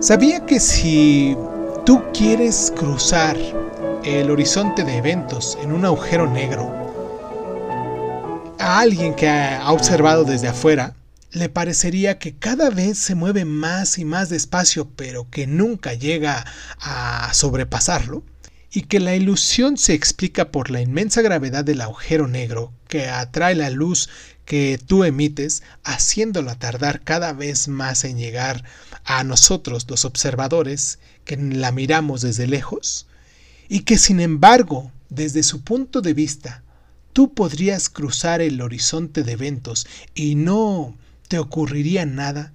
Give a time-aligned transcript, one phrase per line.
[0.00, 1.36] ¿Sabía que si
[1.84, 3.36] tú quieres cruzar
[4.02, 6.72] el horizonte de eventos en un agujero negro,
[8.58, 10.94] a alguien que ha observado desde afuera,
[11.32, 16.46] le parecería que cada vez se mueve más y más despacio, pero que nunca llega
[16.80, 18.24] a sobrepasarlo,
[18.72, 23.54] y que la ilusión se explica por la inmensa gravedad del agujero negro que atrae
[23.54, 24.08] la luz
[24.50, 28.64] que tú emites, haciéndola tardar cada vez más en llegar
[29.04, 33.06] a nosotros los observadores que la miramos desde lejos,
[33.68, 36.64] y que sin embargo, desde su punto de vista,
[37.12, 42.52] tú podrías cruzar el horizonte de eventos y no te ocurriría nada,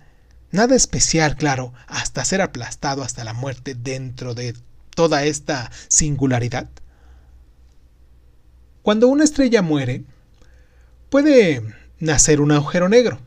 [0.51, 4.53] nada especial, claro, hasta ser aplastado hasta la muerte dentro de
[4.95, 6.67] toda esta singularidad.
[8.81, 10.03] Cuando una estrella muere,
[11.09, 13.19] puede nacer un agujero negro.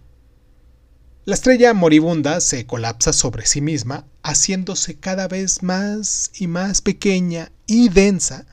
[1.24, 7.52] La estrella moribunda se colapsa sobre sí misma, haciéndose cada vez más y más pequeña
[7.66, 8.46] y densa,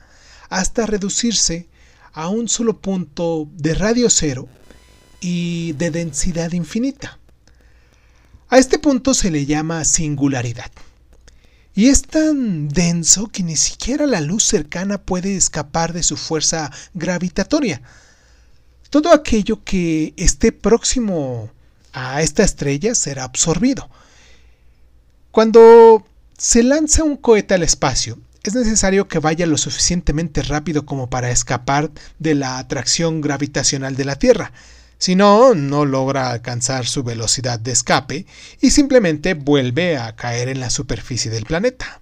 [0.50, 1.68] hasta reducirse
[2.12, 4.48] a un solo punto de radio cero
[5.20, 7.18] y de densidad infinita.
[8.48, 10.70] A este punto se le llama singularidad.
[11.74, 16.70] Y es tan denso que ni siquiera la luz cercana puede escapar de su fuerza
[16.94, 17.82] gravitatoria,
[19.02, 21.50] todo aquello que esté próximo
[21.92, 23.90] a esta estrella será absorbido.
[25.30, 26.06] Cuando
[26.38, 31.30] se lanza un cohete al espacio, es necesario que vaya lo suficientemente rápido como para
[31.30, 34.52] escapar de la atracción gravitacional de la Tierra.
[34.96, 38.24] Si no, no logra alcanzar su velocidad de escape
[38.62, 42.00] y simplemente vuelve a caer en la superficie del planeta.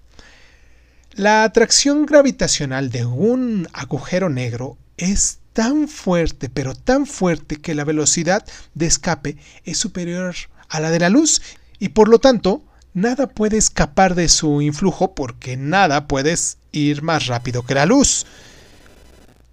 [1.11, 7.85] La atracción gravitacional de un agujero negro es tan fuerte, pero tan fuerte que la
[7.85, 10.35] velocidad de escape es superior
[10.67, 11.41] a la de la luz
[11.79, 12.61] y por lo tanto
[12.93, 16.35] nada puede escapar de su influjo porque nada puede
[16.73, 18.25] ir más rápido que la luz.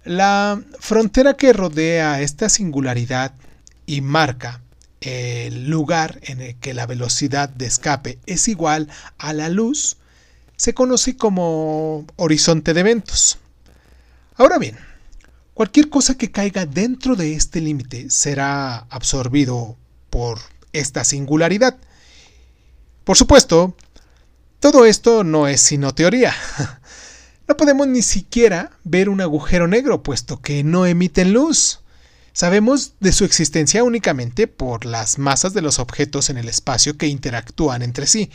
[0.03, 3.33] La frontera que rodea esta singularidad
[3.85, 4.61] y marca
[4.99, 9.95] el lugar en el que la velocidad de escape es igual a la luz
[10.57, 13.37] se conoce como horizonte de eventos.
[14.35, 14.77] Ahora bien,
[15.53, 19.77] Cualquier cosa que caiga dentro de este límite será absorbido
[20.09, 20.39] por
[20.71, 21.77] esta singularidad.
[23.03, 23.75] Por supuesto,
[24.59, 26.33] todo esto no es sino teoría.
[27.45, 31.81] No podemos ni siquiera ver un agujero negro, puesto que no emiten luz.
[32.31, 37.07] Sabemos de su existencia únicamente por las masas de los objetos en el espacio que
[37.07, 38.31] interactúan entre sí.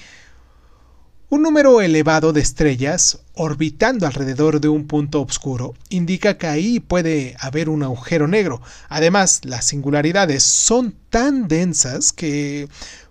[1.30, 7.36] Un número elevado de estrellas orbitando alrededor de un punto oscuro indica que ahí puede
[7.38, 8.62] haber un agujero negro.
[8.88, 12.70] Además, las singularidades son tan densas que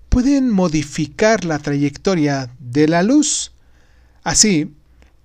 [0.09, 3.51] pueden modificar la trayectoria de la luz.
[4.23, 4.73] Así,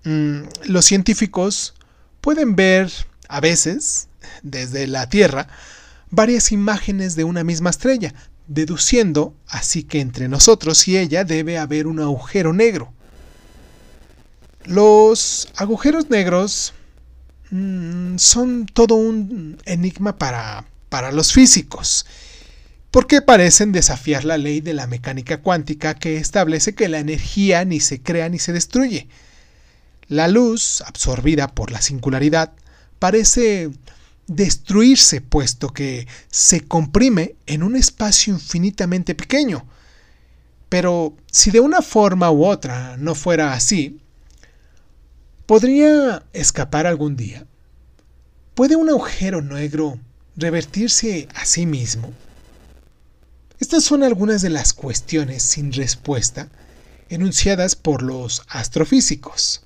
[0.04, 1.72] mm, los científicos
[2.20, 2.92] pueden ver
[3.26, 4.08] a veces,
[4.42, 5.48] desde la Tierra,
[6.10, 8.12] varias imágenes de una misma estrella,
[8.54, 12.92] deduciendo así que entre nosotros y ella debe haber un agujero negro.
[14.64, 16.72] Los agujeros negros
[17.50, 22.06] mm, son todo un enigma para, para los físicos,
[22.90, 27.80] porque parecen desafiar la ley de la mecánica cuántica que establece que la energía ni
[27.80, 29.08] se crea ni se destruye.
[30.08, 32.52] La luz, absorbida por la singularidad,
[32.98, 33.70] parece
[34.34, 39.66] destruirse puesto que se comprime en un espacio infinitamente pequeño.
[40.68, 44.00] Pero si de una forma u otra no fuera así,
[45.46, 47.46] ¿podría escapar algún día?
[48.54, 49.98] ¿Puede un agujero negro
[50.36, 52.12] revertirse a sí mismo?
[53.60, 56.48] Estas son algunas de las cuestiones sin respuesta
[57.08, 59.64] enunciadas por los astrofísicos.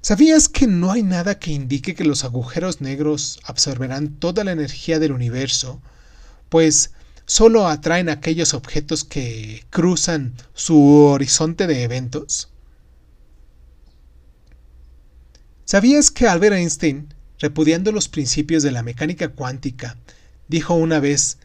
[0.00, 5.00] ¿Sabías que no hay nada que indique que los agujeros negros absorberán toda la energía
[5.00, 5.82] del universo?
[6.48, 6.92] Pues
[7.26, 12.48] solo atraen aquellos objetos que cruzan su horizonte de eventos.
[15.64, 19.98] ¿Sabías que Albert Einstein, repudiando los principios de la mecánica cuántica,
[20.46, 21.38] dijo una vez,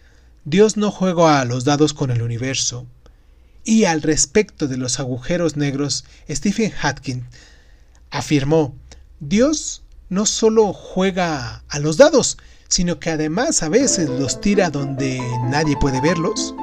[0.46, 2.86] Dios no juega a los dados con el universo?
[3.66, 7.24] Y al respecto de los agujeros negros, Stephen Hawking
[8.14, 8.76] afirmó,
[9.20, 12.38] Dios no solo juega a los dados,
[12.70, 15.20] sino que además a veces los tira donde
[15.50, 16.54] nadie puede verlos.